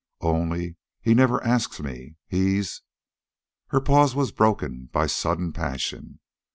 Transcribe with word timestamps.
"Only, 0.23 0.77
he 0.99 1.13
never 1.13 1.43
asks 1.43 1.79
me. 1.79 2.15
He's..." 2.25 2.81
Her 3.67 3.79
pause 3.79 4.15
was 4.15 4.31
broken 4.31 4.89
by 4.91 5.05
sudden 5.05 5.53
passion. 5.53 6.19